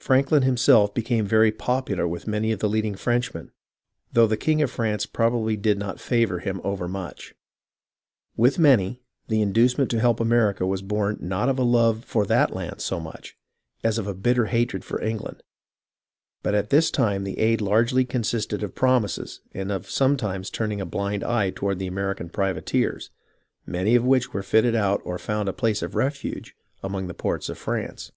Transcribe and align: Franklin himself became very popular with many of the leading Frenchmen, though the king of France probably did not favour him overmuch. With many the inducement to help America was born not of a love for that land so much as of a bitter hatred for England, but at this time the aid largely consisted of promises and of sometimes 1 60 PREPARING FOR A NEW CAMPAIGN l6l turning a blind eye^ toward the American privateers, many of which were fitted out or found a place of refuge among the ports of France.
Franklin 0.00 0.42
himself 0.42 0.92
became 0.92 1.24
very 1.24 1.52
popular 1.52 2.08
with 2.08 2.26
many 2.26 2.50
of 2.50 2.58
the 2.58 2.68
leading 2.68 2.96
Frenchmen, 2.96 3.52
though 4.12 4.26
the 4.26 4.36
king 4.36 4.60
of 4.60 4.72
France 4.72 5.06
probably 5.06 5.56
did 5.56 5.78
not 5.78 6.00
favour 6.00 6.40
him 6.40 6.60
overmuch. 6.64 7.32
With 8.36 8.58
many 8.58 9.02
the 9.28 9.40
inducement 9.40 9.88
to 9.92 10.00
help 10.00 10.18
America 10.18 10.66
was 10.66 10.82
born 10.82 11.18
not 11.20 11.48
of 11.48 11.60
a 11.60 11.62
love 11.62 12.04
for 12.04 12.26
that 12.26 12.54
land 12.56 12.80
so 12.80 12.98
much 12.98 13.36
as 13.84 13.98
of 13.98 14.08
a 14.08 14.14
bitter 14.14 14.46
hatred 14.46 14.84
for 14.84 15.00
England, 15.00 15.44
but 16.42 16.56
at 16.56 16.70
this 16.70 16.90
time 16.90 17.22
the 17.22 17.38
aid 17.38 17.60
largely 17.60 18.04
consisted 18.04 18.64
of 18.64 18.74
promises 18.74 19.42
and 19.52 19.70
of 19.70 19.88
sometimes 19.88 20.46
1 20.46 20.46
60 20.46 20.50
PREPARING 20.50 20.50
FOR 20.50 20.66
A 20.66 20.66
NEW 20.66 20.66
CAMPAIGN 20.66 20.66
l6l 20.66 20.66
turning 20.66 20.80
a 20.80 20.86
blind 20.86 21.22
eye^ 21.22 21.54
toward 21.54 21.78
the 21.78 21.86
American 21.86 22.28
privateers, 22.30 23.10
many 23.64 23.94
of 23.94 24.02
which 24.04 24.32
were 24.34 24.42
fitted 24.42 24.74
out 24.74 25.00
or 25.04 25.18
found 25.20 25.48
a 25.48 25.52
place 25.52 25.82
of 25.82 25.94
refuge 25.94 26.56
among 26.82 27.06
the 27.06 27.14
ports 27.14 27.48
of 27.48 27.56
France. 27.56 28.10